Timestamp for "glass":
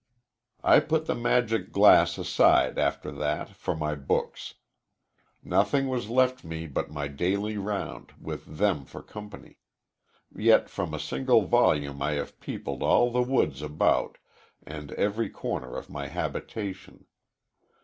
1.71-2.17